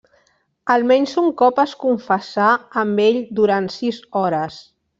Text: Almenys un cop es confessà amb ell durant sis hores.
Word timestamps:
Almenys 0.75 1.13
un 1.23 1.27
cop 1.41 1.61
es 1.65 1.75
confessà 1.85 2.49
amb 2.85 3.05
ell 3.07 3.23
durant 3.43 3.69
sis 3.79 4.05
hores. 4.23 4.61